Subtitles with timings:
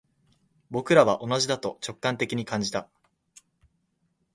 [0.71, 2.89] 僕らは同じだと直感的に感じた